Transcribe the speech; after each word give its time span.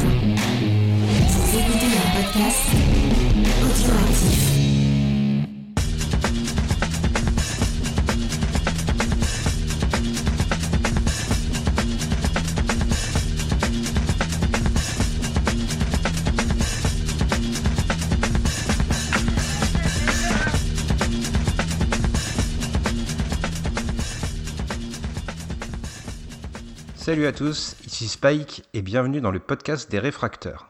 Vous 0.00 1.58
écoutez 1.58 1.86
un 1.86 2.22
podcast 2.22 2.68
audioactif. 3.64 4.67
Salut 26.98 27.26
à 27.26 27.32
tous, 27.32 27.76
ici 27.86 28.08
Spike 28.08 28.64
et 28.74 28.82
bienvenue 28.82 29.20
dans 29.20 29.30
le 29.30 29.38
podcast 29.38 29.88
des 29.88 30.00
réfracteurs. 30.00 30.68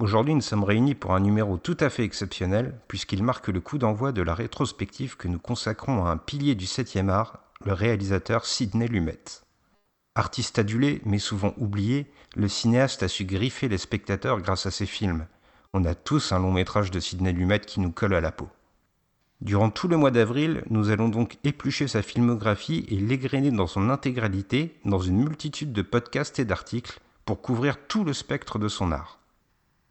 Aujourd'hui 0.00 0.34
nous 0.34 0.40
sommes 0.40 0.64
réunis 0.64 0.96
pour 0.96 1.14
un 1.14 1.20
numéro 1.20 1.56
tout 1.56 1.76
à 1.78 1.88
fait 1.88 2.02
exceptionnel 2.02 2.74
puisqu'il 2.88 3.22
marque 3.22 3.46
le 3.46 3.60
coup 3.60 3.78
d'envoi 3.78 4.10
de 4.10 4.22
la 4.22 4.34
rétrospective 4.34 5.16
que 5.16 5.28
nous 5.28 5.38
consacrons 5.38 6.04
à 6.04 6.10
un 6.10 6.16
pilier 6.16 6.56
du 6.56 6.64
7e 6.64 7.08
art, 7.08 7.38
le 7.64 7.72
réalisateur 7.72 8.44
Sidney 8.44 8.88
Lumet. 8.88 9.22
Artiste 10.16 10.58
adulé 10.58 11.00
mais 11.06 11.20
souvent 11.20 11.54
oublié, 11.58 12.10
le 12.34 12.48
cinéaste 12.48 13.04
a 13.04 13.08
su 13.08 13.24
griffer 13.24 13.68
les 13.68 13.78
spectateurs 13.78 14.40
grâce 14.40 14.66
à 14.66 14.72
ses 14.72 14.86
films. 14.86 15.26
On 15.72 15.84
a 15.84 15.94
tous 15.94 16.32
un 16.32 16.40
long 16.40 16.52
métrage 16.52 16.90
de 16.90 16.98
Sidney 16.98 17.32
Lumet 17.32 17.60
qui 17.60 17.78
nous 17.78 17.92
colle 17.92 18.14
à 18.14 18.20
la 18.20 18.32
peau. 18.32 18.48
Durant 19.40 19.70
tout 19.70 19.86
le 19.86 19.96
mois 19.96 20.10
d'avril, 20.10 20.64
nous 20.70 20.90
allons 20.90 21.08
donc 21.08 21.38
éplucher 21.44 21.88
sa 21.88 22.02
filmographie 22.02 22.86
et 22.88 22.96
l'égrener 22.96 23.50
dans 23.50 23.66
son 23.66 23.90
intégralité 23.90 24.78
dans 24.84 24.98
une 24.98 25.18
multitude 25.18 25.72
de 25.72 25.82
podcasts 25.82 26.38
et 26.38 26.44
d'articles 26.44 27.00
pour 27.24 27.42
couvrir 27.42 27.76
tout 27.86 28.02
le 28.02 28.12
spectre 28.12 28.58
de 28.58 28.68
son 28.68 28.92
art. 28.92 29.18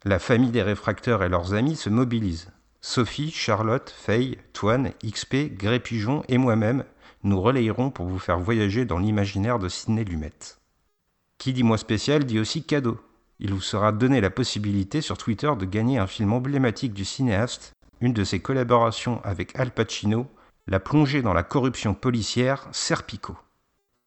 La 0.04 0.20
famille 0.20 0.52
des 0.52 0.64
réfracteurs 0.64 1.24
et 1.24 1.30
leurs 1.30 1.54
amis 1.54 1.76
se 1.76 1.90
mobilisent. 1.90 2.52
Sophie, 2.82 3.32
Charlotte, 3.32 3.94
Faye, 3.96 4.38
Toine, 4.54 4.92
XP, 5.04 5.56
Gré 5.56 5.80
Pigeon 5.80 6.24
et 6.28 6.38
moi-même 6.38 6.84
nous 7.26 7.42
relayerons 7.42 7.90
pour 7.90 8.06
vous 8.06 8.20
faire 8.20 8.40
voyager 8.40 8.86
dans 8.86 9.00
l'imaginaire 9.00 9.58
de 9.58 9.68
Sidney 9.68 10.04
Lumet. 10.04 10.32
Qui 11.40 11.54
dit 11.54 11.64
mois 11.64 11.80
spécial 11.80 12.24
dit 12.24 12.40
aussi 12.40 12.64
cadeau. 12.64 13.00
Il 13.40 13.54
vous 13.54 13.62
sera 13.62 13.92
donné 13.92 14.22
la 14.22 14.30
possibilité 14.30 15.02
sur 15.02 15.18
Twitter 15.18 15.52
de 15.58 15.66
gagner 15.66 15.98
un 15.98 16.08
film 16.08 16.32
emblématique 16.32 16.94
du 16.94 17.04
cinéaste 17.04 17.74
une 18.02 18.14
de 18.14 18.24
ses 18.24 18.40
collaborations 18.40 19.22
avec 19.24 19.58
Al 19.58 19.72
Pacino, 19.72 20.28
la 20.68 20.80
plongée 20.80 21.22
dans 21.22 21.34
la 21.34 21.44
corruption 21.44 21.94
policière 21.94 22.68
Serpico. 22.72 23.38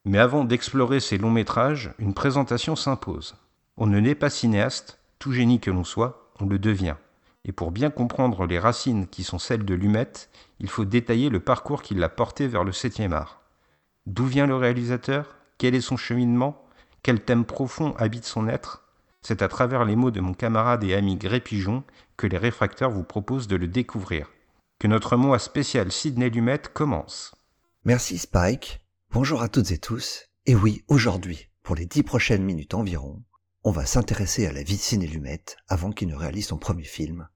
Mais 0.04 0.18
avant 0.18 0.44
d'explorer 0.44 1.00
ces 1.00 1.18
longs 1.18 1.30
métrages, 1.30 1.92
une 1.98 2.14
présentation 2.14 2.76
s'impose. 2.76 3.36
On 3.76 3.86
ne 3.86 4.00
naît 4.00 4.14
pas 4.14 4.30
cinéaste, 4.30 4.98
tout 5.18 5.32
génie 5.32 5.60
que 5.60 5.70
l'on 5.70 5.84
soit, 5.84 6.30
on 6.40 6.46
le 6.46 6.58
devient. 6.58 6.96
Et 7.44 7.52
pour 7.52 7.70
bien 7.70 7.90
comprendre 7.90 8.46
les 8.46 8.58
racines 8.58 9.06
qui 9.06 9.22
sont 9.22 9.38
celles 9.38 9.64
de 9.64 9.74
Lumet, 9.74 10.12
il 10.60 10.68
faut 10.68 10.84
détailler 10.84 11.30
le 11.30 11.40
parcours 11.40 11.82
qui 11.82 11.94
l'a 11.94 12.08
porté 12.08 12.46
vers 12.46 12.64
le 12.64 12.72
7e 12.72 13.12
art. 13.12 13.40
D'où 14.06 14.24
vient 14.24 14.46
le 14.46 14.56
réalisateur? 14.56 15.36
Quel 15.58 15.74
est 15.74 15.80
son 15.80 15.96
cheminement? 15.96 16.64
Quel 17.02 17.20
thème 17.20 17.44
profond 17.44 17.94
habite 17.98 18.24
son 18.24 18.48
être? 18.48 18.87
C'est 19.22 19.42
à 19.42 19.48
travers 19.48 19.84
les 19.84 19.96
mots 19.96 20.10
de 20.10 20.20
mon 20.20 20.34
camarade 20.34 20.84
et 20.84 20.94
ami 20.94 21.16
Gré 21.16 21.40
Pigeon 21.40 21.84
que 22.16 22.26
les 22.26 22.38
réfracteurs 22.38 22.90
vous 22.90 23.04
proposent 23.04 23.48
de 23.48 23.56
le 23.56 23.68
découvrir. 23.68 24.30
Que 24.78 24.86
notre 24.86 25.16
mois 25.16 25.38
spécial 25.38 25.90
Sidney 25.90 26.30
Lumet 26.30 26.62
commence. 26.72 27.34
Merci 27.84 28.18
Spike. 28.18 28.80
Bonjour 29.10 29.42
à 29.42 29.48
toutes 29.48 29.70
et 29.70 29.78
tous. 29.78 30.26
Et 30.46 30.54
oui, 30.54 30.84
aujourd'hui, 30.88 31.48
pour 31.62 31.74
les 31.74 31.86
dix 31.86 32.02
prochaines 32.02 32.44
minutes 32.44 32.74
environ, 32.74 33.22
on 33.64 33.70
va 33.70 33.86
s'intéresser 33.86 34.46
à 34.46 34.52
la 34.52 34.62
vie 34.62 34.76
de 34.76 34.80
Sidney 34.80 35.08
Lumet 35.08 35.44
avant 35.68 35.90
qu'il 35.90 36.08
ne 36.08 36.14
réalise 36.14 36.46
son 36.46 36.58
premier 36.58 36.84
film, 36.84 37.28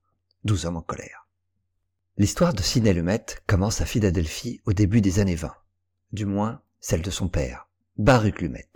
Douze 0.45 0.67
hommes 0.67 0.77
en 0.77 0.83
colère. 0.83 1.27
L'histoire 2.17 2.55
de 2.55 2.63
Sidney 2.63 2.93
Lumet 2.93 3.25
commence 3.47 3.81
à 3.81 3.87
Philadelphie 3.87 4.61
au 4.65 4.73
début 4.73 5.01
des 5.01 5.19
années 5.19 5.35
20. 5.35 5.53
Du 6.13 6.27
moins, 6.27 6.61
celle 6.81 7.03
de 7.03 7.11
son 7.11 7.29
père, 7.29 7.69
Baruch 7.97 8.41
Lumet, 8.41 8.69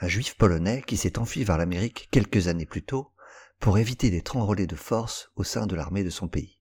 un 0.00 0.08
juif 0.08 0.36
polonais 0.36 0.82
qui 0.86 0.96
s'est 0.96 1.18
enfui 1.18 1.44
vers 1.44 1.58
l'Amérique 1.58 2.08
quelques 2.10 2.48
années 2.48 2.66
plus 2.66 2.82
tôt 2.82 3.12
pour 3.58 3.78
éviter 3.78 4.10
d'être 4.10 4.36
enrôlé 4.36 4.66
de 4.66 4.76
force 4.76 5.30
au 5.36 5.44
sein 5.44 5.66
de 5.66 5.74
l'armée 5.74 6.04
de 6.04 6.10
son 6.10 6.28
pays. 6.28 6.58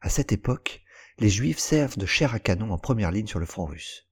À 0.00 0.08
cette 0.08 0.32
époque, 0.32 0.82
les 1.18 1.28
juifs 1.28 1.58
servent 1.58 1.98
de 1.98 2.06
chair 2.06 2.34
à 2.34 2.38
canon 2.38 2.72
en 2.72 2.78
première 2.78 3.10
ligne 3.10 3.26
sur 3.26 3.38
le 3.38 3.46
front 3.46 3.66
russe. 3.66 4.08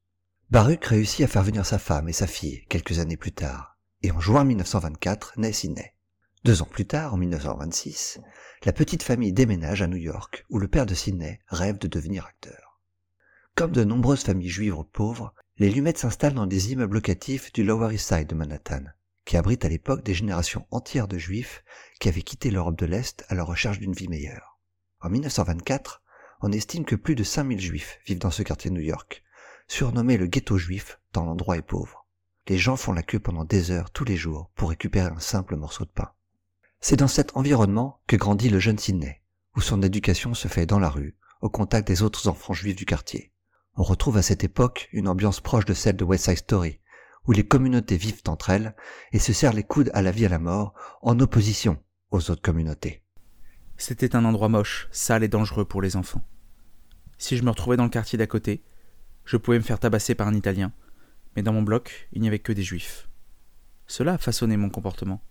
Baruch 0.50 0.84
réussit 0.84 1.24
à 1.24 1.28
faire 1.28 1.42
venir 1.42 1.64
sa 1.64 1.78
femme 1.78 2.08
et 2.08 2.12
sa 2.12 2.26
fille 2.26 2.64
quelques 2.68 2.98
années 2.98 3.16
plus 3.16 3.32
tard, 3.32 3.78
et 4.02 4.10
en 4.10 4.20
juin 4.20 4.44
1924 4.44 5.38
naît 5.38 5.52
Sidney. 5.52 5.94
Deux 6.44 6.62
ans 6.62 6.68
plus 6.70 6.86
tard, 6.86 7.14
en 7.14 7.16
1926, 7.16 8.20
la 8.64 8.72
petite 8.72 9.02
famille 9.02 9.32
déménage 9.32 9.82
à 9.82 9.86
New 9.86 9.96
York, 9.96 10.44
où 10.50 10.58
le 10.58 10.68
père 10.68 10.86
de 10.86 10.94
Sidney 10.94 11.40
rêve 11.48 11.78
de 11.78 11.86
devenir 11.86 12.26
acteur. 12.26 12.80
Comme 13.54 13.72
de 13.72 13.84
nombreuses 13.84 14.22
familles 14.22 14.48
juives 14.48 14.74
pauvres, 14.92 15.34
les 15.60 15.68
Lumettes 15.68 15.98
s'installent 15.98 16.32
dans 16.32 16.46
des 16.46 16.72
immeubles 16.72 16.94
locatifs 16.94 17.52
du 17.52 17.62
Lower 17.62 17.94
East 17.94 18.08
Side 18.08 18.26
de 18.26 18.34
Manhattan, 18.34 18.82
qui 19.26 19.36
abritent 19.36 19.66
à 19.66 19.68
l'époque 19.68 20.02
des 20.02 20.14
générations 20.14 20.66
entières 20.70 21.06
de 21.06 21.18
juifs 21.18 21.62
qui 22.00 22.08
avaient 22.08 22.22
quitté 22.22 22.50
l'Europe 22.50 22.78
de 22.78 22.86
l'Est 22.86 23.26
à 23.28 23.34
la 23.34 23.44
recherche 23.44 23.78
d'une 23.78 23.92
vie 23.92 24.08
meilleure. 24.08 24.58
En 25.02 25.10
1924, 25.10 26.02
on 26.40 26.50
estime 26.50 26.86
que 26.86 26.96
plus 26.96 27.14
de 27.14 27.24
5000 27.24 27.60
juifs 27.60 27.98
vivent 28.06 28.20
dans 28.20 28.30
ce 28.30 28.42
quartier 28.42 28.70
de 28.70 28.76
New 28.76 28.80
York, 28.80 29.22
surnommé 29.68 30.16
le 30.16 30.28
ghetto 30.28 30.56
juif 30.56 30.98
tant 31.12 31.26
l'endroit 31.26 31.58
est 31.58 31.62
pauvre. 31.62 32.06
Les 32.48 32.56
gens 32.56 32.76
font 32.76 32.94
la 32.94 33.02
queue 33.02 33.20
pendant 33.20 33.44
des 33.44 33.70
heures 33.70 33.90
tous 33.90 34.06
les 34.06 34.16
jours 34.16 34.50
pour 34.54 34.70
récupérer 34.70 35.10
un 35.10 35.20
simple 35.20 35.56
morceau 35.56 35.84
de 35.84 35.90
pain. 35.90 36.10
C'est 36.80 36.96
dans 36.96 37.06
cet 37.06 37.36
environnement 37.36 38.00
que 38.06 38.16
grandit 38.16 38.48
le 38.48 38.60
jeune 38.60 38.78
Sidney, 38.78 39.20
où 39.54 39.60
son 39.60 39.82
éducation 39.82 40.32
se 40.32 40.48
fait 40.48 40.64
dans 40.64 40.78
la 40.78 40.88
rue, 40.88 41.18
au 41.42 41.50
contact 41.50 41.86
des 41.86 42.00
autres 42.00 42.28
enfants 42.28 42.54
juifs 42.54 42.76
du 42.76 42.86
quartier. 42.86 43.29
On 43.76 43.82
retrouve 43.82 44.16
à 44.16 44.22
cette 44.22 44.44
époque 44.44 44.88
une 44.92 45.08
ambiance 45.08 45.40
proche 45.40 45.64
de 45.64 45.74
celle 45.74 45.96
de 45.96 46.04
West 46.04 46.24
Side 46.24 46.38
Story, 46.38 46.80
où 47.26 47.32
les 47.32 47.46
communautés 47.46 47.96
vivent 47.96 48.22
entre 48.26 48.50
elles 48.50 48.74
et 49.12 49.18
se 49.18 49.32
serrent 49.32 49.52
les 49.52 49.64
coudes 49.64 49.90
à 49.94 50.02
la 50.02 50.10
vie 50.10 50.24
et 50.24 50.26
à 50.26 50.30
la 50.30 50.38
mort, 50.38 50.74
en 51.02 51.18
opposition 51.20 51.78
aux 52.10 52.30
autres 52.30 52.42
communautés. 52.42 53.02
C'était 53.76 54.16
un 54.16 54.24
endroit 54.24 54.48
moche, 54.48 54.88
sale 54.90 55.24
et 55.24 55.28
dangereux 55.28 55.64
pour 55.64 55.80
les 55.80 55.96
enfants. 55.96 56.24
Si 57.18 57.36
je 57.36 57.42
me 57.42 57.50
retrouvais 57.50 57.76
dans 57.76 57.84
le 57.84 57.90
quartier 57.90 58.18
d'à 58.18 58.26
côté, 58.26 58.62
je 59.24 59.36
pouvais 59.36 59.58
me 59.58 59.64
faire 59.64 59.78
tabasser 59.78 60.14
par 60.14 60.26
un 60.26 60.34
Italien, 60.34 60.72
mais 61.36 61.42
dans 61.42 61.52
mon 61.52 61.62
bloc, 61.62 62.08
il 62.12 62.20
n'y 62.20 62.28
avait 62.28 62.38
que 62.38 62.52
des 62.52 62.62
Juifs. 62.62 63.08
Cela 63.86 64.14
a 64.14 64.18
façonné 64.18 64.56
mon 64.56 64.70
comportement. 64.70 65.22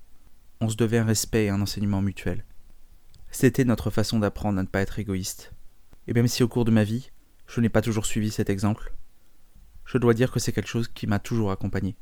On 0.61 0.69
se 0.69 0.75
devait 0.75 0.97
un 0.97 1.05
respect 1.05 1.45
et 1.45 1.49
un 1.49 1.61
enseignement 1.61 2.01
mutuel. 2.01 2.45
C'était 3.31 3.66
notre 3.66 3.89
façon 3.89 4.19
d'apprendre 4.19 4.59
à 4.59 4.63
ne 4.63 4.67
pas 4.67 4.81
être 4.81 4.99
égoïste. 4.99 5.53
Et 6.07 6.13
même 6.13 6.28
si 6.28 6.44
au 6.44 6.47
cours 6.47 6.66
de 6.66 6.72
ma 6.72 6.83
vie, 6.83 7.11
je 7.49 7.61
n'ai 7.61 7.69
pas 7.69 7.81
toujours 7.81 8.05
suivi 8.05 8.29
cet 8.29 8.49
exemple. 8.49 8.93
Je 9.83 9.97
dois 9.97 10.13
dire 10.13 10.31
que 10.31 10.39
c'est 10.39 10.51
quelque 10.51 10.69
chose 10.69 10.87
qui 10.87 11.07
m'a 11.07 11.17
toujours 11.17 11.51
accompagné. 11.51 11.97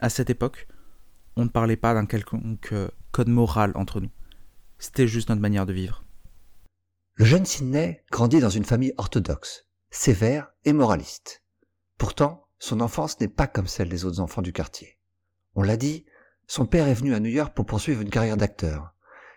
À 0.00 0.10
cette 0.10 0.28
époque, 0.28 0.68
on 1.34 1.44
ne 1.44 1.50
parlait 1.50 1.78
pas 1.78 1.94
d'un 1.94 2.04
quelconque 2.04 2.72
euh, 2.72 2.88
code 3.10 3.28
moral 3.28 3.72
entre 3.74 4.00
nous. 4.00 4.10
C'était 4.78 5.08
juste 5.08 5.30
notre 5.30 5.40
manière 5.40 5.64
de 5.64 5.72
vivre. 5.72 6.04
Le 7.14 7.24
jeune 7.24 7.46
Sidney 7.46 8.04
grandit 8.10 8.40
dans 8.40 8.50
une 8.50 8.66
famille 8.66 8.92
orthodoxe, 8.98 9.66
sévère 9.90 10.52
et 10.66 10.74
moraliste. 10.74 11.42
Pourtant, 11.96 12.46
son 12.58 12.82
enfance 12.82 13.18
n'est 13.18 13.28
pas 13.28 13.46
comme 13.46 13.66
celle 13.66 13.88
des 13.88 14.04
autres 14.04 14.20
enfants 14.20 14.42
du 14.42 14.52
quartier. 14.52 14.98
On 15.54 15.62
l'a 15.62 15.78
dit, 15.78 16.04
son 16.46 16.66
père 16.66 16.86
est 16.86 16.94
venu 16.94 17.14
à 17.14 17.20
New 17.20 17.30
York 17.30 17.54
pour 17.54 17.64
poursuivre 17.64 18.02
une 18.02 18.10
carrière 18.10 18.36
d'acteur, 18.36 18.92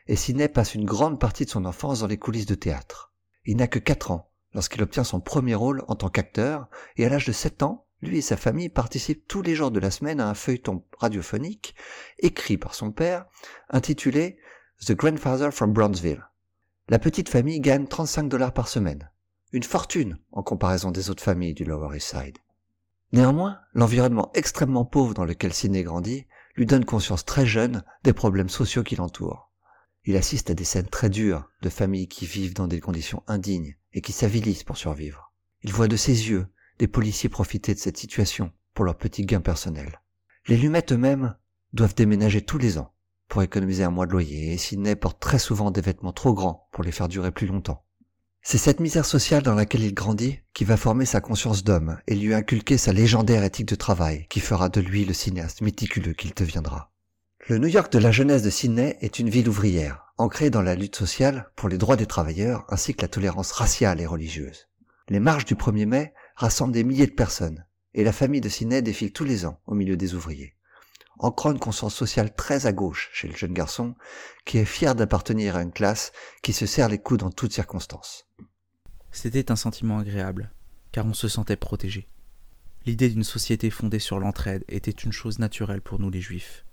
et 0.07 0.17
Sidney 0.17 0.50
passe 0.50 0.75
une 0.75 0.85
grande 0.85 1.17
partie 1.17 1.45
de 1.45 1.50
son 1.50 1.63
enfance 1.63 2.01
dans 2.01 2.07
les 2.07 2.17
coulisses 2.17 2.45
de 2.45 2.56
théâtre. 2.56 3.13
Il 3.45 3.56
n'a 3.56 3.67
que 3.67 3.79
quatre 3.79 4.11
ans 4.11 4.28
lorsqu'il 4.54 4.82
obtient 4.82 5.04
son 5.04 5.20
premier 5.20 5.56
rôle 5.56 5.84
en 5.88 5.96
tant 5.96 6.10
qu'acteur, 6.10 6.68
et 6.98 7.06
à 7.06 7.10
l'âge 7.10 7.26
de 7.26 7.32
7 7.32 7.64
ans, 7.64 7.86
lui 8.02 8.20
et 8.20 8.22
sa 8.22 8.38
famille 8.38 8.70
participent 8.70 9.28
tous 9.28 9.42
les 9.42 9.56
jours 9.56 9.72
de 9.72 9.80
la 9.80 9.92
semaine 9.92 10.20
à 10.20 10.30
un 10.30 10.34
feuilleton 10.34 10.84
radiophonique 10.98 11.76
écrit 12.20 12.58
par 12.58 12.74
son 12.74 12.92
père, 12.92 13.25
intitulé 13.69 14.38
The 14.86 14.94
Grandfather 14.94 15.51
from 15.51 15.74
Brownsville. 15.74 16.25
La 16.88 17.00
petite 17.00 17.30
famille 17.30 17.60
gagne 17.60 17.88
35 17.88 18.30
dollars 18.30 18.54
par 18.54 18.68
semaine, 18.68 19.12
une 19.51 19.63
fortune 19.63 20.18
en 20.31 20.44
comparaison 20.44 20.92
des 20.92 21.10
autres 21.10 21.24
familles 21.24 21.54
du 21.54 21.66
Lower 21.66 21.95
East 21.95 22.16
Side. 22.16 22.38
Néanmoins, 23.12 23.60
l'environnement 23.74 24.31
extrêmement 24.34 24.86
pauvre 24.86 25.13
dans 25.13 25.25
lequel 25.25 25.54
Sidney 25.54 25.84
grandit 25.84 26.28
lui 26.56 26.66
donne 26.66 26.86
conscience 26.86 27.25
très 27.25 27.45
jeune 27.45 27.84
des 28.04 28.13
problèmes 28.13 28.50
sociaux 28.50 28.84
qui 28.84 28.95
l'entourent. 28.95 29.49
Il 30.06 30.16
assiste 30.16 30.50
à 30.50 30.54
des 30.54 30.63
scènes 30.63 30.88
très 30.88 31.10
dures 31.10 31.50
de 31.62 31.69
familles 31.69 32.07
qui 32.07 32.25
vivent 32.25 32.54
dans 32.54 32.68
des 32.68 32.80
conditions 32.80 33.24
indignes, 33.28 33.75
et 33.94 34.01
qui 34.01 34.12
s'avilissent 34.12 34.63
pour 34.63 34.78
survivre. 34.78 35.34
Il 35.63 35.74
voit 35.74 35.88
de 35.88 35.98
ses 35.98 36.30
yeux 36.30 36.48
des 36.78 36.88
policiers 36.88 37.30
profiter 37.30 37.74
de 37.74 37.80
cette 37.80 37.98
situation 37.98 38.51
pour 38.74 38.86
leur 38.86 38.98
petit 38.98 39.25
gain 39.25 39.42
personnel. 39.42 40.01
Les 40.48 40.57
lumettes 40.57 40.94
eux-mêmes 40.94 41.36
doivent 41.74 41.96
déménager 41.96 42.42
tous 42.42 42.57
les 42.57 42.78
ans 42.78 42.94
pour 43.28 43.44
économiser 43.44 43.84
un 43.84 43.92
mois 43.92 44.07
de 44.07 44.12
loyer 44.12 44.54
et 44.54 44.57
Sidney 44.57 44.96
porte 44.96 45.19
très 45.19 45.40
souvent 45.40 45.72
des 45.72 45.81
vêtements 45.81 46.13
trop 46.13 46.34
grands 46.34 46.68
pour 46.72 46.84
les 46.84 46.92
faire 46.92 47.07
durer 47.07 47.31
plus 47.31 47.48
longtemps. 47.48 47.84
C'est 48.42 48.57
cette 48.57 48.80
misère 48.80 49.06
sociale 49.06 49.44
dans 49.44 49.54
laquelle 49.54 49.84
il 49.84 49.94
grandit 49.94 50.40
qui 50.54 50.63
va 50.63 50.78
former 50.78 51.06
sa 51.06 51.19
conscience 51.19 51.63
d'homme 51.63 52.00
et 52.07 52.16
lui 52.16 52.34
inculquer 52.34 52.78
sa 52.78 52.94
légendaire 52.94 53.44
éthique 53.44 53.68
de 53.68 53.75
travail 53.75 54.25
qui 54.30 54.40
fera 54.40 54.69
de 54.69 54.80
lui 54.80 55.04
le 55.04 55.13
cinéaste 55.13 55.62
méticuleux 55.62 56.13
qu'il 56.13 56.34
deviendra. 56.34 56.92
Le 57.47 57.57
New 57.57 57.68
York 57.68 57.91
de 57.91 58.00
la 58.00 58.12
jeunesse 58.12 58.44
de 58.44 58.50
Sydney 58.50 58.97
est 59.01 59.18
une 59.18 59.30
ville 59.30 59.50
ouvrière, 59.50 60.13
ancrée 60.18 60.51
dans 60.51 60.62
la 60.62 60.75
lutte 60.75 60.95
sociale 60.95 61.50
pour 61.56 61.68
les 61.68 61.80
droits 61.80 61.95
des 61.95 62.06
travailleurs 62.06 62.65
ainsi 62.69 62.94
que 62.94 63.01
la 63.01 63.07
tolérance 63.07 63.53
raciale 63.53 64.01
et 64.01 64.06
religieuse. 64.06 64.68
Les 65.07 65.19
marches 65.19 65.45
du 65.45 65.56
1er 65.56 65.88
mai 65.88 66.13
rassemblent 66.36 66.74
des 66.74 66.83
milliers 66.83 67.07
de 67.07 67.13
personnes, 67.13 67.65
et 67.95 68.03
la 68.03 68.12
famille 68.12 68.41
de 68.41 68.50
Sydney 68.50 68.83
défile 68.83 69.13
tous 69.13 69.24
les 69.24 69.45
ans 69.45 69.59
au 69.65 69.74
milieu 69.74 69.97
des 69.97 70.13
ouvriers. 70.13 70.56
Ancrant 71.18 71.51
une 71.51 71.59
conscience 71.59 71.95
sociale 71.95 72.36
très 72.36 72.68
à 72.68 72.71
gauche 72.71 73.09
chez 73.13 73.27
le 73.27 73.36
jeune 73.36 73.53
garçon, 73.53 73.95
qui 74.45 74.59
est 74.59 74.65
fier 74.65 74.94
d'appartenir 74.94 75.56
à 75.56 75.63
une 75.63 75.71
classe 75.71 76.12
qui 76.44 76.53
se 76.53 76.68
serre 76.68 76.89
les 76.89 77.00
coudes 77.00 77.24
en 77.24 77.31
toutes 77.31 77.53
circonstances. 77.53 78.27
C'était 79.12 79.50
un 79.51 79.56
sentiment 79.56 79.97
agréable, 79.97 80.51
car 80.92 81.06
on 81.06 81.15
se 81.15 81.27
sentait 81.27 81.56
protégé. 81.56 82.07
L'idée 82.85 83.09
d'une 83.09 83.24
société 83.24 83.71
fondée 83.71 84.00
sur 84.00 84.19
l'entraide 84.19 84.65
était 84.68 84.92
une 84.92 85.13
chose 85.13 85.39
naturelle 85.39 85.81
pour 85.81 86.00
nous 86.00 86.12
les 86.12 86.21
juifs. 86.21 86.63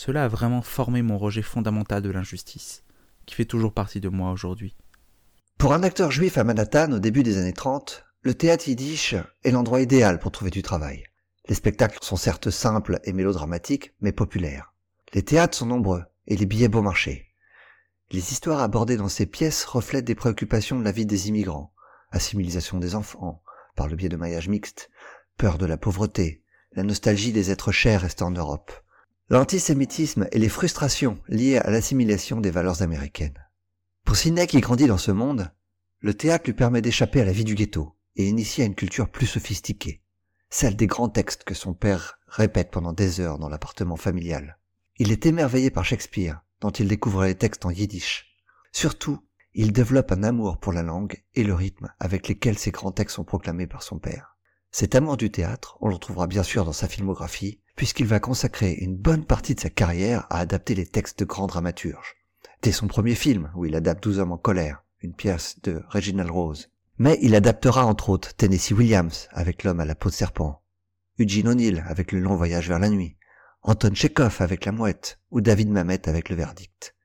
Cela 0.00 0.26
a 0.26 0.28
vraiment 0.28 0.62
formé 0.62 1.02
mon 1.02 1.18
rejet 1.18 1.42
fondamental 1.42 2.02
de 2.02 2.10
l'injustice, 2.10 2.84
qui 3.26 3.34
fait 3.34 3.44
toujours 3.44 3.72
partie 3.72 3.98
de 3.98 4.08
moi 4.08 4.30
aujourd'hui. 4.30 4.76
Pour 5.58 5.72
un 5.72 5.82
acteur 5.82 6.12
juif 6.12 6.38
à 6.38 6.44
Manhattan 6.44 6.92
au 6.92 7.00
début 7.00 7.24
des 7.24 7.36
années 7.36 7.52
30, 7.52 8.04
le 8.22 8.34
théâtre 8.34 8.68
yiddish 8.68 9.16
est 9.42 9.50
l'endroit 9.50 9.80
idéal 9.80 10.20
pour 10.20 10.30
trouver 10.30 10.52
du 10.52 10.62
travail. 10.62 11.02
Les 11.48 11.56
spectacles 11.56 11.98
sont 12.00 12.14
certes 12.14 12.48
simples 12.48 13.00
et 13.02 13.12
mélodramatiques, 13.12 13.92
mais 14.00 14.12
populaires. 14.12 14.72
Les 15.14 15.24
théâtres 15.24 15.58
sont 15.58 15.66
nombreux 15.66 16.04
et 16.28 16.36
les 16.36 16.46
billets 16.46 16.68
bon 16.68 16.82
marché. 16.82 17.34
Les 18.12 18.30
histoires 18.30 18.60
abordées 18.60 18.98
dans 18.98 19.08
ces 19.08 19.26
pièces 19.26 19.64
reflètent 19.64 20.04
des 20.04 20.14
préoccupations 20.14 20.78
de 20.78 20.84
la 20.84 20.92
vie 20.92 21.06
des 21.06 21.26
immigrants, 21.28 21.72
assimilation 22.12 22.78
des 22.78 22.94
enfants, 22.94 23.42
par 23.74 23.88
le 23.88 23.96
biais 23.96 24.08
de 24.08 24.16
mariages 24.16 24.48
mixtes, 24.48 24.90
peur 25.36 25.58
de 25.58 25.66
la 25.66 25.76
pauvreté, 25.76 26.44
la 26.70 26.84
nostalgie 26.84 27.32
des 27.32 27.50
êtres 27.50 27.72
chers 27.72 28.02
restés 28.02 28.22
en 28.22 28.30
Europe, 28.30 28.70
l'antisémitisme 29.30 30.26
et 30.32 30.38
les 30.38 30.48
frustrations 30.48 31.18
liées 31.28 31.58
à 31.58 31.70
l'assimilation 31.70 32.40
des 32.40 32.50
valeurs 32.50 32.82
américaines. 32.82 33.38
Pour 34.04 34.16
Sidney 34.16 34.46
qui 34.46 34.60
grandit 34.60 34.86
dans 34.86 34.96
ce 34.96 35.10
monde, 35.10 35.52
le 36.00 36.14
théâtre 36.14 36.46
lui 36.46 36.54
permet 36.54 36.80
d'échapper 36.80 37.20
à 37.20 37.24
la 37.24 37.32
vie 37.32 37.44
du 37.44 37.54
ghetto 37.54 37.94
et 38.16 38.26
initier 38.26 38.64
à 38.64 38.66
une 38.66 38.74
culture 38.74 39.10
plus 39.10 39.26
sophistiquée, 39.26 40.02
celle 40.48 40.76
des 40.76 40.86
grands 40.86 41.10
textes 41.10 41.44
que 41.44 41.54
son 41.54 41.74
père 41.74 42.18
répète 42.26 42.70
pendant 42.70 42.94
des 42.94 43.20
heures 43.20 43.38
dans 43.38 43.50
l'appartement 43.50 43.96
familial. 43.96 44.58
Il 44.96 45.12
est 45.12 45.26
émerveillé 45.26 45.70
par 45.70 45.84
Shakespeare, 45.84 46.40
dont 46.60 46.70
il 46.70 46.88
découvre 46.88 47.24
les 47.24 47.34
textes 47.34 47.66
en 47.66 47.70
yiddish. 47.70 48.34
Surtout, 48.72 49.18
il 49.52 49.72
développe 49.72 50.10
un 50.12 50.22
amour 50.22 50.58
pour 50.58 50.72
la 50.72 50.82
langue 50.82 51.22
et 51.34 51.44
le 51.44 51.54
rythme 51.54 51.92
avec 52.00 52.28
lesquels 52.28 52.58
ces 52.58 52.70
grands 52.70 52.92
textes 52.92 53.16
sont 53.16 53.24
proclamés 53.24 53.66
par 53.66 53.82
son 53.82 53.98
père. 53.98 54.38
Cet 54.70 54.94
amour 54.94 55.16
du 55.16 55.30
théâtre, 55.30 55.76
on 55.80 55.88
le 55.88 55.94
retrouvera 55.94 56.26
bien 56.26 56.42
sûr 56.42 56.64
dans 56.64 56.72
sa 56.72 56.88
filmographie, 56.88 57.60
puisqu'il 57.78 58.06
va 58.06 58.18
consacrer 58.18 58.72
une 58.72 58.96
bonne 58.96 59.24
partie 59.24 59.54
de 59.54 59.60
sa 59.60 59.70
carrière 59.70 60.26
à 60.30 60.40
adapter 60.40 60.74
les 60.74 60.84
textes 60.84 61.20
de 61.20 61.24
grands 61.24 61.46
dramaturges. 61.46 62.16
Dès 62.60 62.72
son 62.72 62.88
premier 62.88 63.14
film, 63.14 63.52
où 63.54 63.66
il 63.66 63.76
adapte 63.76 64.02
Douze 64.02 64.18
hommes 64.18 64.32
en 64.32 64.36
colère, 64.36 64.82
une 65.00 65.14
pièce 65.14 65.60
de 65.62 65.84
Reginald 65.88 66.28
Rose. 66.28 66.72
Mais 66.98 67.20
il 67.22 67.36
adaptera 67.36 67.86
entre 67.86 68.10
autres 68.10 68.34
Tennessee 68.34 68.72
Williams 68.72 69.28
avec 69.30 69.62
L'homme 69.62 69.78
à 69.78 69.84
la 69.84 69.94
peau 69.94 70.08
de 70.08 70.14
serpent, 70.14 70.60
Eugene 71.20 71.46
O'Neill 71.46 71.84
avec 71.86 72.10
Le 72.10 72.18
long 72.18 72.34
voyage 72.34 72.66
vers 72.66 72.80
la 72.80 72.90
nuit, 72.90 73.16
Anton 73.62 73.94
Chekhov 73.94 74.38
avec 74.40 74.64
La 74.64 74.72
mouette 74.72 75.20
ou 75.30 75.40
David 75.40 75.70
Mamet 75.70 76.08
avec 76.08 76.30
Le 76.30 76.34
verdict. 76.34 76.96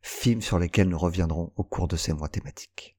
Films 0.00 0.42
sur 0.42 0.60
lesquels 0.60 0.88
nous 0.88 0.96
reviendrons 0.96 1.52
au 1.56 1.64
cours 1.64 1.88
de 1.88 1.96
ces 1.96 2.12
mois 2.12 2.28
thématiques. 2.28 2.96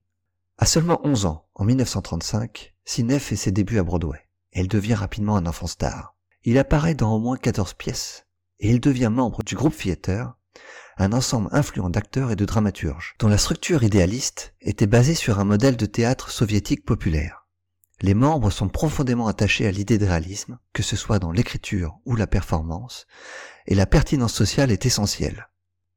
À 0.57 0.65
seulement 0.65 0.99
11 1.05 1.27
ans, 1.27 1.45
en 1.55 1.63
1935, 1.63 2.75
Sidney 2.83 3.19
fait 3.19 3.37
ses 3.37 3.53
débuts 3.53 3.79
à 3.79 3.83
Broadway. 3.83 4.19
Elle 4.51 4.67
devient 4.67 4.95
rapidement 4.95 5.37
un 5.37 5.45
enfant 5.45 5.67
star. 5.67 6.10
Il 6.43 6.57
apparaît 6.57 6.95
dans 6.95 7.13
au 7.13 7.19
moins 7.19 7.37
14 7.37 7.73
pièces 7.75 8.25
et 8.59 8.69
il 8.69 8.79
devient 8.79 9.09
membre 9.11 9.43
du 9.43 9.55
groupe 9.55 9.77
Theater, 9.77 10.33
un 10.97 11.13
ensemble 11.13 11.49
influent 11.51 11.89
d'acteurs 11.89 12.31
et 12.31 12.35
de 12.35 12.45
dramaturges, 12.45 13.15
dont 13.19 13.27
la 13.27 13.37
structure 13.37 13.83
idéaliste 13.83 14.53
était 14.61 14.87
basée 14.87 15.15
sur 15.15 15.39
un 15.39 15.45
modèle 15.45 15.77
de 15.77 15.85
théâtre 15.85 16.29
soviétique 16.31 16.85
populaire. 16.85 17.47
Les 18.01 18.15
membres 18.15 18.49
sont 18.49 18.69
profondément 18.69 19.27
attachés 19.27 19.67
à 19.67 19.71
l'idée 19.71 19.99
de 19.99 20.05
réalisme, 20.05 20.57
que 20.73 20.81
ce 20.81 20.95
soit 20.95 21.19
dans 21.19 21.31
l'écriture 21.31 21.99
ou 22.05 22.15
la 22.15 22.27
performance, 22.27 23.05
et 23.67 23.75
la 23.75 23.85
pertinence 23.85 24.33
sociale 24.33 24.71
est 24.71 24.85
essentielle. 24.85 25.47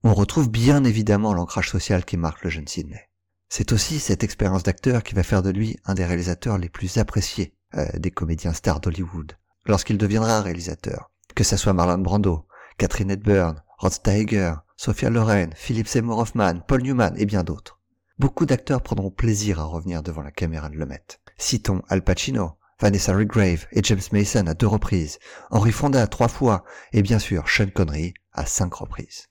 On 0.02 0.12
retrouve 0.12 0.50
bien 0.50 0.84
évidemment 0.84 1.32
l'ancrage 1.32 1.70
social 1.70 2.04
qui 2.04 2.18
marque 2.18 2.44
le 2.44 2.50
jeune 2.50 2.68
Sidney. 2.68 3.08
C'est 3.48 3.72
aussi 3.72 3.98
cette 3.98 4.24
expérience 4.24 4.62
d'acteur 4.62 5.02
qui 5.02 5.14
va 5.14 5.22
faire 5.22 5.42
de 5.42 5.50
lui 5.50 5.78
un 5.84 5.94
des 5.94 6.04
réalisateurs 6.04 6.58
les 6.58 6.68
plus 6.68 6.98
appréciés 6.98 7.56
euh, 7.74 7.86
des 7.94 8.10
comédiens 8.10 8.52
stars 8.52 8.80
d'Hollywood, 8.80 9.32
lorsqu'il 9.66 9.98
deviendra 9.98 10.42
réalisateur. 10.42 11.10
Que 11.34 11.44
ce 11.44 11.56
soit 11.56 11.72
Marlon 11.72 11.98
Brando, 11.98 12.46
Catherine 12.78 13.10
Hepburn, 13.10 13.62
Rod 13.78 13.92
Steiger, 13.92 14.54
Sophia 14.76 15.10
Loren, 15.10 15.50
Philip 15.54 15.86
Seymour 15.86 16.18
Hoffman, 16.18 16.60
Paul 16.66 16.82
Newman 16.82 17.14
et 17.16 17.26
bien 17.26 17.44
d'autres. 17.44 17.80
Beaucoup 18.18 18.46
d'acteurs 18.46 18.82
prendront 18.82 19.10
plaisir 19.10 19.60
à 19.60 19.64
revenir 19.64 20.02
devant 20.02 20.22
la 20.22 20.30
caméra 20.30 20.68
de 20.68 20.76
Lemet. 20.76 21.04
Citons 21.36 21.82
Al 21.88 22.02
Pacino, 22.02 22.58
Vanessa 22.80 23.14
Redgrave 23.14 23.66
et 23.72 23.82
James 23.82 24.00
Mason 24.12 24.46
à 24.46 24.54
deux 24.54 24.66
reprises, 24.66 25.18
Henry 25.50 25.72
Fonda 25.72 26.02
à 26.02 26.06
trois 26.06 26.28
fois 26.28 26.64
et 26.92 27.02
bien 27.02 27.18
sûr 27.18 27.48
Sean 27.48 27.68
Connery 27.68 28.14
à 28.32 28.46
cinq 28.46 28.74
reprises. 28.74 29.28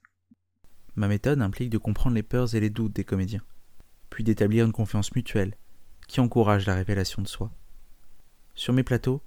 Ma 0.96 1.08
méthode 1.08 1.42
implique 1.42 1.70
de 1.70 1.78
comprendre 1.78 2.16
les 2.16 2.24
peurs 2.24 2.56
et 2.56 2.60
les 2.60 2.70
doutes 2.70 2.94
des 2.94 3.04
comédiens, 3.04 3.44
puis 4.10 4.24
d'établir 4.24 4.66
une 4.66 4.72
confiance 4.72 5.14
mutuelle 5.16 5.56
qui 6.08 6.20
encourage 6.20 6.66
la 6.66 6.76
révélation 6.76 7.22
de 7.22 7.28
soi. 7.28 7.52
Sur 8.56 8.74
mes 8.74 8.84
plateaux, 8.84 9.22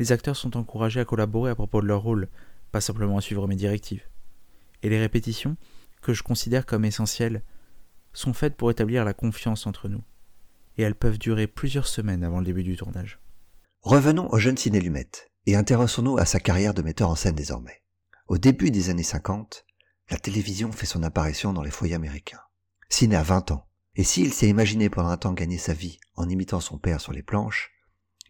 les 0.00 0.10
acteurs 0.10 0.36
sont 0.36 0.56
encouragés 0.56 0.98
à 0.98 1.04
collaborer 1.04 1.52
à 1.52 1.54
propos 1.54 1.80
de 1.80 1.86
leur 1.86 2.02
rôle, 2.02 2.28
pas 2.72 2.80
simplement 2.80 3.18
à 3.18 3.20
suivre 3.20 3.46
mes 3.46 3.54
directives 3.54 4.02
et 4.82 4.88
les 4.88 4.98
répétitions, 4.98 5.56
que 6.02 6.14
je 6.14 6.22
considère 6.22 6.66
comme 6.66 6.84
essentielles, 6.84 7.42
sont 8.12 8.32
faites 8.32 8.56
pour 8.56 8.70
établir 8.70 9.04
la 9.04 9.12
confiance 9.12 9.66
entre 9.66 9.88
nous, 9.88 10.02
et 10.78 10.82
elles 10.82 10.94
peuvent 10.94 11.18
durer 11.18 11.46
plusieurs 11.46 11.86
semaines 11.86 12.24
avant 12.24 12.38
le 12.38 12.46
début 12.46 12.62
du 12.62 12.76
tournage. 12.76 13.20
Revenons 13.82 14.28
au 14.32 14.38
jeune 14.38 14.56
Ciné 14.56 14.80
Lumet, 14.80 15.10
et 15.46 15.56
intéressons-nous 15.56 16.18
à 16.18 16.24
sa 16.24 16.40
carrière 16.40 16.74
de 16.74 16.82
metteur 16.82 17.10
en 17.10 17.14
scène 17.14 17.34
désormais. 17.34 17.82
Au 18.26 18.38
début 18.38 18.70
des 18.70 18.90
années 18.90 19.02
50, 19.02 19.64
la 20.10 20.18
télévision 20.18 20.72
fait 20.72 20.86
son 20.86 21.02
apparition 21.02 21.52
dans 21.52 21.62
les 21.62 21.70
foyers 21.70 21.94
américains. 21.94 22.40
Ciné 22.88 23.16
a 23.16 23.22
20 23.22 23.52
ans, 23.52 23.66
et 23.96 24.04
s'il 24.04 24.32
s'est 24.32 24.48
imaginé 24.48 24.88
pendant 24.88 25.10
un 25.10 25.16
temps 25.16 25.34
gagner 25.34 25.58
sa 25.58 25.74
vie 25.74 25.98
en 26.16 26.28
imitant 26.28 26.60
son 26.60 26.78
père 26.78 27.00
sur 27.00 27.12
les 27.12 27.22
planches, 27.22 27.70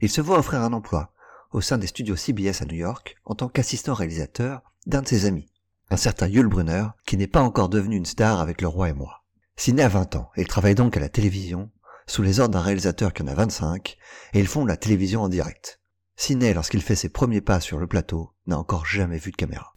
il 0.01 0.11
se 0.11 0.21
voit 0.21 0.39
offrir 0.39 0.63
un 0.63 0.73
emploi 0.73 1.15
au 1.51 1.61
sein 1.61 1.79
des 1.79 1.87
studios 1.87 2.17
CBS 2.17 2.63
à 2.63 2.65
New 2.65 2.77
York 2.77 3.17
en 3.25 3.35
tant 3.35 3.49
qu'assistant 3.49 3.95
réalisateur 3.95 4.63
d'un 4.87 5.03
de 5.03 5.09
ses 5.09 5.27
amis, 5.27 5.51
un 5.91 5.97
certain 5.97 6.29
Yul 6.29 6.47
Brunner, 6.47 6.87
qui 7.07 7.17
n'est 7.17 7.27
pas 7.27 7.43
encore 7.43 7.69
devenu 7.69 7.97
une 7.97 8.07
star 8.07 8.41
avec 8.41 8.63
Le 8.63 8.69
Roi 8.69 8.91
et 8.91 8.95
moi. 8.95 9.25
Sidney 9.57 9.83
a 9.83 9.89
20 9.89 10.17
ans, 10.17 10.31
il 10.37 10.47
travaille 10.47 10.75
donc 10.75 10.97
à 10.97 11.01
la 11.01 11.09
télévision, 11.09 11.71
sous 12.07 12.23
les 12.23 12.41
ordres 12.41 12.55
d'un 12.55 12.61
réalisateur 12.61 13.13
qui 13.13 13.23
en 13.23 13.27
a 13.27 13.35
25, 13.35 13.97
et 14.33 14.41
ils 14.41 14.47
font 14.47 14.65
la 14.65 14.77
télévision 14.77 15.23
en 15.23 15.29
direct. 15.29 15.81
Sidney, 16.17 16.55
lorsqu'il 16.55 16.83
fait 16.83 16.97
ses 16.97 17.09
premiers 17.09 17.41
pas 17.41 17.61
sur 17.61 17.79
le 17.79 17.87
plateau, 17.87 18.33
n'a 18.47 18.59
encore 18.59 18.87
jamais 18.87 19.19
vu 19.19 19.31
de 19.31 19.37
caméra. 19.37 19.75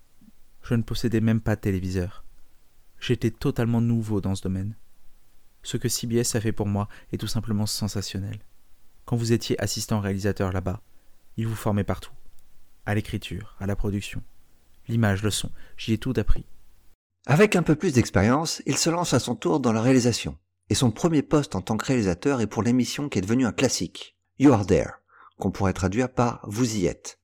Je 0.61 0.75
ne 0.75 0.83
possédais 0.83 1.21
même 1.21 1.41
pas 1.41 1.55
de 1.55 1.61
téléviseur. 1.61 2.25
J'étais 2.99 3.31
totalement 3.31 3.81
nouveau 3.81 4.21
dans 4.21 4.35
ce 4.35 4.43
domaine. 4.43 4.77
Ce 5.61 5.77
que 5.77 5.89
CBS 5.89 6.35
a 6.35 6.41
fait 6.41 6.51
pour 6.51 6.67
moi 6.67 6.87
est 7.11 7.17
tout 7.17 7.27
simplement 7.27 7.65
sensationnel. 7.65 8.39
Quand 9.05 9.15
vous 9.15 9.33
étiez 9.33 9.59
assistant 9.61 9.99
réalisateur 9.99 10.51
là-bas, 10.51 10.81
il 11.37 11.47
vous 11.47 11.55
formait 11.55 11.83
partout. 11.83 12.11
À 12.85 12.95
l'écriture, 12.95 13.55
à 13.59 13.65
la 13.65 13.75
production, 13.75 14.21
l'image, 14.87 15.23
le 15.23 15.31
son, 15.31 15.51
j'y 15.77 15.93
ai 15.93 15.97
tout 15.97 16.13
appris. 16.17 16.45
Avec 17.25 17.55
un 17.55 17.63
peu 17.63 17.75
plus 17.75 17.93
d'expérience, 17.93 18.61
il 18.65 18.77
se 18.77 18.89
lance 18.89 19.13
à 19.13 19.19
son 19.19 19.35
tour 19.35 19.59
dans 19.59 19.71
la 19.71 19.81
réalisation. 19.81 20.37
Et 20.69 20.75
son 20.75 20.91
premier 20.91 21.21
poste 21.21 21.55
en 21.55 21.61
tant 21.61 21.77
que 21.77 21.85
réalisateur 21.85 22.41
est 22.41 22.47
pour 22.47 22.63
l'émission 22.63 23.09
qui 23.09 23.19
est 23.19 23.21
devenue 23.21 23.45
un 23.45 23.51
classique, 23.51 24.17
You 24.39 24.51
Are 24.51 24.65
There, 24.65 24.91
qu'on 25.37 25.51
pourrait 25.51 25.73
traduire 25.73 26.11
par 26.11 26.41
Vous 26.49 26.75
y 26.75 26.85
êtes. 26.85 27.19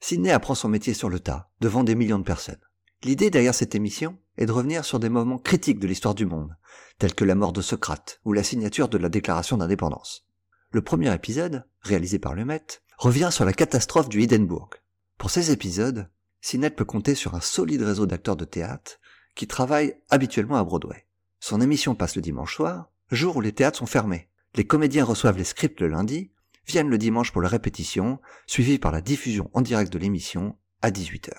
Sidney 0.00 0.30
apprend 0.30 0.54
son 0.54 0.68
métier 0.68 0.94
sur 0.94 1.08
le 1.08 1.20
tas, 1.20 1.50
devant 1.60 1.84
des 1.84 1.94
millions 1.94 2.18
de 2.18 2.24
personnes. 2.24 2.60
L'idée 3.04 3.30
derrière 3.30 3.54
cette 3.54 3.74
émission 3.74 4.18
est 4.38 4.46
de 4.46 4.52
revenir 4.52 4.84
sur 4.84 4.98
des 4.98 5.08
moments 5.08 5.38
critiques 5.38 5.78
de 5.78 5.86
l'histoire 5.86 6.14
du 6.14 6.26
monde, 6.26 6.56
tels 6.98 7.14
que 7.14 7.24
la 7.24 7.34
mort 7.34 7.52
de 7.52 7.62
Socrate 7.62 8.20
ou 8.24 8.32
la 8.32 8.42
signature 8.42 8.88
de 8.88 8.98
la 8.98 9.08
déclaration 9.08 9.56
d'indépendance. 9.56 10.26
Le 10.70 10.82
premier 10.82 11.14
épisode, 11.14 11.64
réalisé 11.82 12.18
par 12.18 12.34
Le 12.34 12.44
Met, 12.44 12.82
revient 12.98 13.30
sur 13.32 13.44
la 13.44 13.52
catastrophe 13.52 14.08
du 14.08 14.22
Hindenburg. 14.22 14.70
Pour 15.18 15.30
ces 15.30 15.50
épisodes, 15.50 16.08
Sinette 16.40 16.76
peut 16.76 16.84
compter 16.84 17.14
sur 17.14 17.34
un 17.34 17.40
solide 17.40 17.82
réseau 17.82 18.06
d'acteurs 18.06 18.36
de 18.36 18.44
théâtre 18.44 18.98
qui 19.34 19.46
travaillent 19.46 19.96
habituellement 20.10 20.56
à 20.56 20.64
Broadway. 20.64 21.06
Son 21.40 21.60
émission 21.60 21.94
passe 21.94 22.16
le 22.16 22.22
dimanche 22.22 22.54
soir, 22.54 22.90
jour 23.10 23.36
où 23.36 23.40
les 23.40 23.52
théâtres 23.52 23.78
sont 23.78 23.86
fermés. 23.86 24.28
Les 24.54 24.66
comédiens 24.66 25.04
reçoivent 25.04 25.38
les 25.38 25.44
scripts 25.44 25.80
le 25.80 25.88
lundi, 25.88 26.30
viennent 26.66 26.90
le 26.90 26.98
dimanche 26.98 27.32
pour 27.32 27.42
la 27.42 27.48
répétition, 27.48 28.20
suivi 28.46 28.78
par 28.78 28.92
la 28.92 29.00
diffusion 29.00 29.50
en 29.52 29.60
direct 29.60 29.92
de 29.92 29.98
l'émission 29.98 30.56
à 30.82 30.90
18h. 30.90 31.32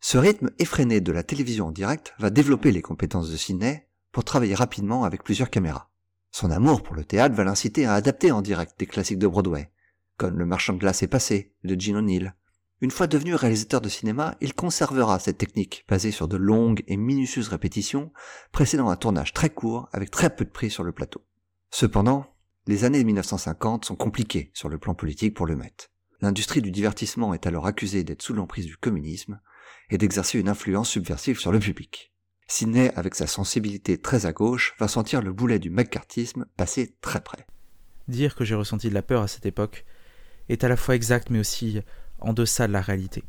Ce 0.00 0.18
rythme 0.18 0.50
effréné 0.58 1.00
de 1.00 1.12
la 1.12 1.22
télévision 1.22 1.66
en 1.66 1.72
direct 1.72 2.14
va 2.18 2.30
développer 2.30 2.72
les 2.72 2.82
compétences 2.82 3.30
de 3.30 3.36
Sidney 3.36 3.88
pour 4.12 4.24
travailler 4.24 4.54
rapidement 4.54 5.04
avec 5.04 5.22
plusieurs 5.24 5.50
caméras. 5.50 5.90
Son 6.30 6.50
amour 6.50 6.82
pour 6.82 6.94
le 6.94 7.04
théâtre 7.04 7.34
va 7.34 7.44
l'inciter 7.44 7.86
à 7.86 7.94
adapter 7.94 8.30
en 8.30 8.42
direct 8.42 8.78
des 8.78 8.86
classiques 8.86 9.18
de 9.18 9.26
Broadway, 9.26 9.70
comme 10.16 10.38
Le 10.38 10.46
marchand 10.46 10.72
de 10.72 10.78
glace 10.78 11.02
est 11.02 11.08
passé 11.08 11.52
de 11.64 11.78
Gene 11.78 11.96
O'Neill, 11.96 12.34
Une 12.80 12.90
fois 12.90 13.06
devenu 13.06 13.34
réalisateur 13.34 13.80
de 13.80 13.88
cinéma, 13.88 14.36
il 14.40 14.54
conservera 14.54 15.18
cette 15.18 15.38
technique 15.38 15.84
basée 15.88 16.10
sur 16.10 16.28
de 16.28 16.36
longues 16.36 16.82
et 16.86 16.96
minutieuses 16.96 17.48
répétitions, 17.48 18.12
précédant 18.52 18.90
un 18.90 18.96
tournage 18.96 19.32
très 19.32 19.50
court 19.50 19.88
avec 19.92 20.10
très 20.10 20.34
peu 20.34 20.44
de 20.44 20.50
prise 20.50 20.72
sur 20.72 20.84
le 20.84 20.92
plateau. 20.92 21.24
Cependant, 21.70 22.26
les 22.66 22.84
années 22.84 23.04
1950 23.04 23.84
sont 23.84 23.96
compliquées 23.96 24.50
sur 24.52 24.68
le 24.68 24.78
plan 24.78 24.94
politique 24.94 25.34
pour 25.34 25.46
le 25.46 25.56
Met. 25.56 25.74
L'industrie 26.20 26.62
du 26.62 26.70
divertissement 26.70 27.34
est 27.34 27.46
alors 27.46 27.66
accusée 27.66 28.04
d'être 28.04 28.22
sous 28.22 28.34
l'emprise 28.34 28.66
du 28.66 28.76
communisme 28.76 29.40
et 29.90 29.98
d'exercer 29.98 30.38
une 30.38 30.48
influence 30.48 30.90
subversive 30.90 31.38
sur 31.38 31.52
le 31.52 31.60
public. 31.60 32.12
Sidney, 32.48 32.92
avec 32.94 33.14
sa 33.14 33.26
sensibilité 33.26 33.98
très 33.98 34.26
à 34.26 34.32
gauche, 34.32 34.74
va 34.78 34.88
sentir 34.88 35.20
le 35.20 35.32
boulet 35.32 35.58
du 35.58 35.70
McCarthyisme 35.70 36.46
passer 36.56 36.96
très 37.00 37.20
près. 37.20 37.46
Dire 38.08 38.34
que 38.36 38.44
j'ai 38.44 38.54
ressenti 38.54 38.88
de 38.88 38.94
la 38.94 39.02
peur 39.02 39.22
à 39.22 39.28
cette 39.28 39.46
époque 39.46 39.84
est 40.48 40.64
à 40.64 40.68
la 40.68 40.76
fois 40.76 40.94
exact 40.94 41.30
mais 41.30 41.38
aussi 41.38 41.80
en 42.18 42.32
deçà 42.32 42.66
de 42.66 42.72
la 42.72 42.80
réalité. 42.80 43.24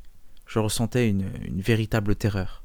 Je 0.45 0.59
ressentais 0.59 1.09
une, 1.09 1.29
véritable 1.61 2.15
terreur. 2.15 2.63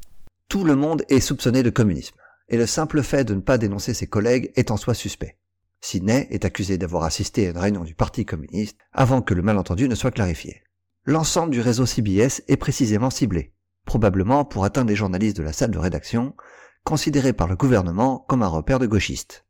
Tout 0.48 0.64
le 0.64 0.76
monde 0.76 1.02
est 1.08 1.20
soupçonné 1.20 1.62
de 1.62 1.70
communisme, 1.70 2.14
et 2.48 2.56
le 2.56 2.66
simple 2.66 3.02
fait 3.02 3.24
de 3.24 3.34
ne 3.34 3.40
pas 3.40 3.58
dénoncer 3.58 3.94
ses 3.94 4.06
collègues 4.06 4.52
est 4.54 4.70
en 4.70 4.76
soi 4.76 4.94
suspect. 4.94 5.38
Sidney 5.80 6.28
est 6.30 6.44
accusé 6.44 6.78
d'avoir 6.78 7.02
assisté 7.02 7.46
à 7.46 7.50
une 7.50 7.58
réunion 7.58 7.84
du 7.84 7.94
Parti 7.94 8.24
communiste 8.24 8.78
avant 8.92 9.20
que 9.20 9.34
le 9.34 9.42
malentendu 9.42 9.88
ne 9.88 9.96
soit 9.96 10.12
clarifié. 10.12 10.62
L'ensemble 11.04 11.50
du 11.50 11.60
réseau 11.60 11.86
CBS 11.86 12.42
est 12.46 12.56
précisément 12.56 13.10
ciblé, 13.10 13.52
probablement 13.84 14.44
pour 14.44 14.64
atteindre 14.64 14.90
les 14.90 14.96
journalistes 14.96 15.36
de 15.36 15.42
la 15.42 15.52
salle 15.52 15.72
de 15.72 15.78
rédaction, 15.78 16.36
considérés 16.84 17.32
par 17.32 17.48
le 17.48 17.56
gouvernement 17.56 18.24
comme 18.28 18.42
un 18.42 18.48
repère 18.48 18.78
de 18.78 18.86
gauchistes. 18.86 19.44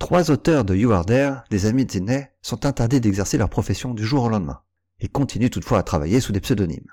Trois 0.00 0.30
auteurs 0.30 0.64
de 0.64 0.74
You 0.74 0.92
Are 0.92 1.04
There, 1.04 1.42
les 1.50 1.66
amis 1.66 1.84
de 1.84 1.92
Sidney, 1.92 2.30
sont 2.40 2.64
interdits 2.64 3.02
d'exercer 3.02 3.36
leur 3.36 3.50
profession 3.50 3.92
du 3.92 4.02
jour 4.02 4.24
au 4.24 4.28
lendemain. 4.30 4.62
Ils 4.98 5.10
continuent 5.10 5.50
toutefois 5.50 5.78
à 5.78 5.82
travailler 5.82 6.20
sous 6.20 6.32
des 6.32 6.40
pseudonymes. 6.40 6.90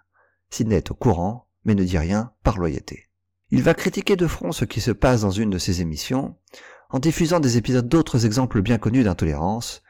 Sidney 0.50 0.76
est 0.76 0.92
au 0.92 0.94
courant, 0.94 1.48
mais 1.64 1.74
ne 1.74 1.86
dit 1.86 1.98
rien 1.98 2.34
par 2.44 2.58
loyauté. 2.58 3.08
Il 3.50 3.64
va 3.64 3.74
critiquer 3.74 4.18
de 4.18 4.28
front 4.28 4.52
ce 4.52 4.66
qui 4.66 4.82
se 4.82 4.92
passe 4.92 5.22
dans 5.22 5.32
une 5.32 5.50
de 5.50 5.58
ses 5.58 5.82
émissions, 5.82 6.36
en 6.90 7.00
diffusant 7.00 7.40
des 7.40 7.56
épisodes 7.56 7.88
d'autres 7.88 8.26
exemples 8.26 8.62
bien 8.62 8.78
connus 8.78 9.06
d'intolérance, 9.06 9.84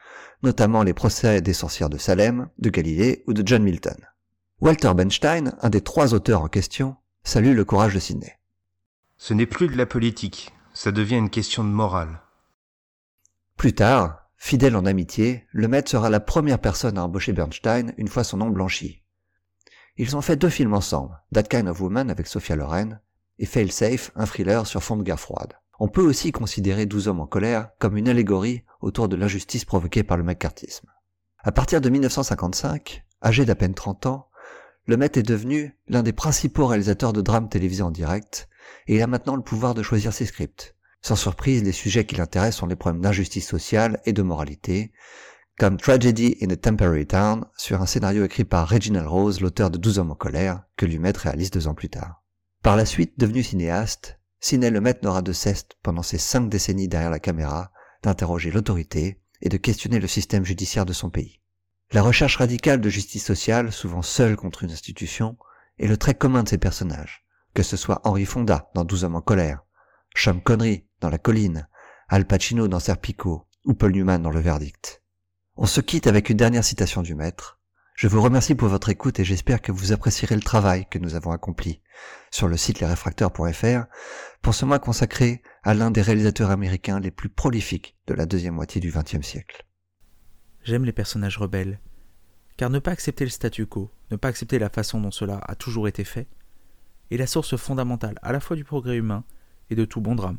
notamment 0.44 0.84
les 0.84 0.94
procès 0.94 1.42
des 1.42 1.52
sorcières 1.52 1.90
de 1.90 1.98
Salem, 1.98 2.48
de 2.58 2.70
Galilée 2.70 3.24
ou 3.26 3.32
de 3.32 3.44
John 3.44 3.64
Milton. 3.64 3.96
Walter 4.60 4.94
Benstein, 4.94 5.56
un 5.60 5.70
des 5.70 5.80
trois 5.82 6.14
auteurs 6.14 6.42
en 6.42 6.48
question, 6.48 6.94
salue 7.24 7.54
le 7.56 7.64
courage 7.64 7.94
de 7.94 7.98
Sidney. 7.98 8.38
Ce 9.16 9.34
n'est 9.34 9.46
plus 9.46 9.66
de 9.66 9.76
la 9.76 9.86
politique, 9.86 10.52
ça 10.72 10.92
devient 10.92 11.16
une 11.16 11.30
question 11.30 11.64
de 11.64 11.68
morale. 11.68 12.20
Plus 13.58 13.72
tard, 13.72 14.30
Fidèle 14.36 14.76
en 14.76 14.86
amitié, 14.86 15.44
le 15.50 15.66
maître 15.66 15.90
sera 15.90 16.10
la 16.10 16.20
première 16.20 16.60
personne 16.60 16.96
à 16.96 17.02
embaucher 17.02 17.32
Bernstein 17.32 17.92
une 17.98 18.06
fois 18.06 18.22
son 18.22 18.36
nom 18.36 18.50
blanchi. 18.50 19.02
Ils 19.96 20.16
ont 20.16 20.20
fait 20.20 20.36
deux 20.36 20.48
films 20.48 20.74
ensemble, 20.74 21.20
That 21.34 21.42
Kind 21.42 21.66
of 21.66 21.80
Woman 21.80 22.08
avec 22.08 22.28
Sophia 22.28 22.54
Loren 22.54 23.00
et 23.40 23.46
Fail 23.46 23.72
Safe, 23.72 24.12
un 24.14 24.26
thriller 24.26 24.64
sur 24.64 24.84
fond 24.84 24.96
de 24.96 25.02
guerre 25.02 25.18
froide. 25.18 25.54
On 25.80 25.88
peut 25.88 26.06
aussi 26.06 26.30
considérer 26.30 26.86
Douze 26.86 27.08
hommes 27.08 27.18
en 27.18 27.26
colère 27.26 27.70
comme 27.80 27.96
une 27.96 28.08
allégorie 28.08 28.62
autour 28.80 29.08
de 29.08 29.16
l'injustice 29.16 29.64
provoquée 29.64 30.04
par 30.04 30.16
le 30.16 30.22
McCarthyisme. 30.22 30.86
À 31.40 31.50
partir 31.50 31.80
de 31.80 31.88
1955, 31.88 33.04
âgé 33.24 33.44
d'à 33.44 33.56
peine 33.56 33.74
30 33.74 34.06
ans, 34.06 34.28
le 34.86 35.02
est 35.02 35.22
devenu 35.26 35.76
l'un 35.88 36.04
des 36.04 36.12
principaux 36.12 36.66
réalisateurs 36.66 37.12
de 37.12 37.22
drames 37.22 37.48
télévisés 37.48 37.82
en 37.82 37.90
direct 37.90 38.48
et 38.86 38.94
il 38.94 39.02
a 39.02 39.08
maintenant 39.08 39.34
le 39.34 39.42
pouvoir 39.42 39.74
de 39.74 39.82
choisir 39.82 40.12
ses 40.12 40.26
scripts. 40.26 40.76
Sans 41.00 41.16
surprise, 41.16 41.62
les 41.62 41.72
sujets 41.72 42.04
qui 42.04 42.16
l'intéressent 42.16 42.60
sont 42.60 42.66
les 42.66 42.76
problèmes 42.76 43.02
d'injustice 43.02 43.46
sociale 43.46 44.00
et 44.04 44.12
de 44.12 44.22
moralité, 44.22 44.92
comme 45.58 45.76
Tragedy 45.76 46.36
in 46.42 46.50
a 46.50 46.56
Temporary 46.56 47.06
Town, 47.06 47.44
sur 47.56 47.80
un 47.82 47.86
scénario 47.86 48.24
écrit 48.24 48.44
par 48.44 48.68
Reginald 48.68 49.06
Rose, 49.06 49.40
l'auteur 49.40 49.70
de 49.70 49.78
12 49.78 49.98
hommes 49.98 50.12
en 50.12 50.16
colère, 50.16 50.62
que 50.76 50.86
Lumet 50.86 51.12
réalise 51.16 51.50
deux 51.50 51.66
ans 51.66 51.74
plus 51.74 51.88
tard. 51.88 52.22
Par 52.62 52.76
la 52.76 52.84
suite, 52.84 53.18
devenu 53.18 53.42
cinéaste, 53.42 54.18
Sidney 54.40 54.70
Lumet 54.70 54.98
n'aura 55.02 55.22
de 55.22 55.32
cesse, 55.32 55.66
pendant 55.82 56.02
ses 56.02 56.18
cinq 56.18 56.48
décennies 56.48 56.88
derrière 56.88 57.10
la 57.10 57.18
caméra, 57.18 57.72
d'interroger 58.02 58.50
l'autorité 58.50 59.20
et 59.40 59.48
de 59.48 59.56
questionner 59.56 59.98
le 59.98 60.06
système 60.06 60.44
judiciaire 60.44 60.86
de 60.86 60.92
son 60.92 61.10
pays. 61.10 61.40
La 61.92 62.02
recherche 62.02 62.36
radicale 62.36 62.80
de 62.80 62.88
justice 62.88 63.24
sociale, 63.24 63.72
souvent 63.72 64.02
seule 64.02 64.36
contre 64.36 64.64
une 64.64 64.70
institution, 64.70 65.38
est 65.78 65.86
le 65.86 65.96
trait 65.96 66.14
commun 66.14 66.42
de 66.42 66.48
ces 66.48 66.58
personnages, 66.58 67.24
que 67.54 67.62
ce 67.62 67.76
soit 67.76 68.00
Henri 68.04 68.26
Fonda 68.26 68.70
dans 68.74 68.84
12 68.84 69.04
hommes 69.04 69.16
en 69.16 69.20
colère, 69.20 69.64
Sean 70.14 70.40
Connery 70.40 70.87
dans 71.00 71.10
La 71.10 71.18
Colline, 71.18 71.68
Al 72.08 72.26
Pacino 72.26 72.68
dans 72.68 72.80
Serpico 72.80 73.46
ou 73.64 73.74
Paul 73.74 73.92
Newman 73.92 74.22
dans 74.22 74.30
Le 74.30 74.40
Verdict. 74.40 75.02
On 75.56 75.66
se 75.66 75.80
quitte 75.80 76.06
avec 76.06 76.30
une 76.30 76.36
dernière 76.36 76.64
citation 76.64 77.02
du 77.02 77.14
maître. 77.14 77.58
Je 77.94 78.06
vous 78.06 78.22
remercie 78.22 78.54
pour 78.54 78.68
votre 78.68 78.90
écoute 78.90 79.18
et 79.18 79.24
j'espère 79.24 79.60
que 79.60 79.72
vous 79.72 79.92
apprécierez 79.92 80.36
le 80.36 80.42
travail 80.42 80.86
que 80.88 80.98
nous 80.98 81.16
avons 81.16 81.32
accompli 81.32 81.80
sur 82.30 82.46
le 82.46 82.56
site 82.56 82.80
lesrefracteurs.fr 82.80 83.86
pour 84.40 84.54
ce 84.54 84.64
mois 84.64 84.78
consacré 84.78 85.42
à 85.64 85.74
l'un 85.74 85.90
des 85.90 86.02
réalisateurs 86.02 86.50
américains 86.50 87.00
les 87.00 87.10
plus 87.10 87.28
prolifiques 87.28 87.96
de 88.06 88.14
la 88.14 88.24
deuxième 88.24 88.54
moitié 88.54 88.80
du 88.80 88.92
XXe 88.92 89.26
siècle. 89.26 89.66
J'aime 90.62 90.84
les 90.84 90.92
personnages 90.92 91.38
rebelles, 91.38 91.80
car 92.56 92.70
ne 92.70 92.78
pas 92.78 92.92
accepter 92.92 93.24
le 93.24 93.30
statu 93.30 93.66
quo, 93.66 93.90
ne 94.10 94.16
pas 94.16 94.28
accepter 94.28 94.58
la 94.58 94.70
façon 94.70 95.00
dont 95.00 95.10
cela 95.10 95.40
a 95.42 95.56
toujours 95.56 95.88
été 95.88 96.04
fait, 96.04 96.28
est 97.10 97.16
la 97.16 97.26
source 97.26 97.56
fondamentale 97.56 98.18
à 98.22 98.32
la 98.32 98.40
fois 98.40 98.56
du 98.56 98.64
progrès 98.64 98.96
humain 98.96 99.24
et 99.70 99.74
de 99.74 99.84
tout 99.84 100.00
bon 100.00 100.14
drame. 100.14 100.38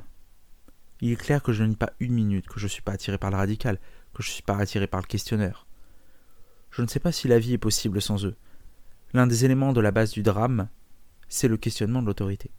Il 1.01 1.11
est 1.11 1.15
clair 1.15 1.41
que 1.41 1.53
je 1.53 1.63
ne 1.63 1.69
lis 1.69 1.75
pas 1.75 1.93
une 1.99 2.13
minute, 2.13 2.47
que 2.47 2.59
je 2.59 2.65
ne 2.65 2.69
suis 2.69 2.81
pas 2.81 2.93
attiré 2.93 3.17
par 3.17 3.31
le 3.31 3.37
radical, 3.37 3.79
que 4.13 4.21
je 4.21 4.29
ne 4.29 4.33
suis 4.33 4.43
pas 4.43 4.57
attiré 4.57 4.87
par 4.87 5.01
le 5.01 5.07
questionnaire. 5.07 5.65
Je 6.71 6.81
ne 6.81 6.87
sais 6.87 6.99
pas 6.99 7.11
si 7.11 7.27
la 7.27 7.39
vie 7.39 7.53
est 7.53 7.57
possible 7.57 8.01
sans 8.01 8.25
eux. 8.25 8.35
L'un 9.13 9.27
des 9.27 9.45
éléments 9.45 9.73
de 9.73 9.81
la 9.81 9.91
base 9.91 10.11
du 10.11 10.23
drame, 10.23 10.69
c'est 11.27 11.47
le 11.47 11.57
questionnement 11.57 12.01
de 12.01 12.07
l'autorité. 12.07 12.51